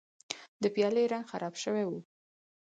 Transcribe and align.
د 0.61 0.63
پیالې 0.75 1.03
رنګ 1.11 1.25
خراب 1.31 1.53
شوی 1.63 1.85
و. 1.87 1.91